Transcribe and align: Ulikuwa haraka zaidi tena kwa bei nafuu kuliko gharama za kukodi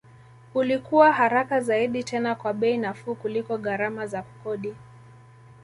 Ulikuwa 0.53 1.11
haraka 1.11 1.61
zaidi 1.61 2.03
tena 2.03 2.35
kwa 2.35 2.53
bei 2.53 2.77
nafuu 2.77 3.15
kuliko 3.15 3.57
gharama 3.57 4.07
za 4.07 4.21
kukodi 4.21 4.75